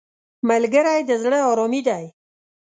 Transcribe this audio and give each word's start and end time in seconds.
ملګری 0.49 0.99
د 1.09 1.11
زړه 1.23 1.39
آرامي 1.51 1.81
دی 1.87 2.05